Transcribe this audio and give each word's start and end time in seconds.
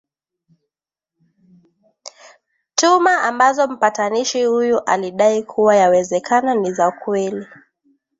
tuhma 2.75 3.21
ambazo 3.23 3.67
mpatanishi 3.67 4.43
huyu 4.45 4.79
alidai 4.85 5.43
kuwa 5.43 5.75
yawezekana 5.75 6.55
ni 6.55 6.73
za 6.73 6.91
kweli 6.91 7.45